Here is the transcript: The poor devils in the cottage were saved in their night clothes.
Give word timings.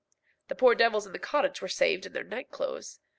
The 0.47 0.55
poor 0.55 0.73
devils 0.73 1.05
in 1.05 1.11
the 1.13 1.19
cottage 1.19 1.61
were 1.61 1.67
saved 1.67 2.07
in 2.07 2.13
their 2.13 2.23
night 2.23 2.49
clothes. 2.49 2.97